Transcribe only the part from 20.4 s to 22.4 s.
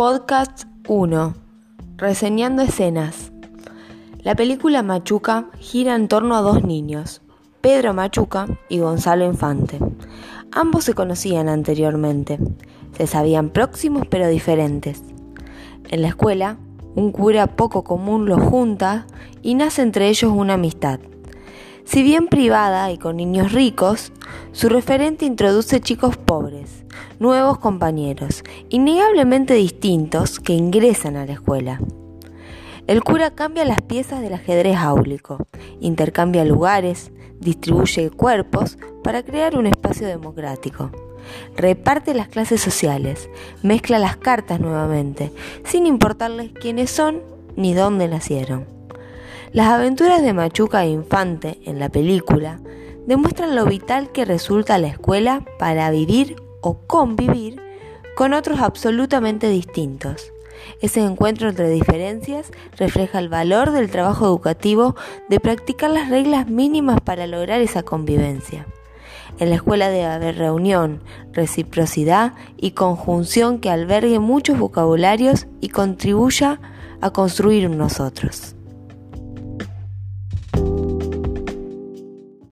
amistad. Si bien